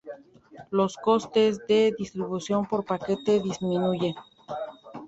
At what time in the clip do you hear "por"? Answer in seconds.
2.65-2.83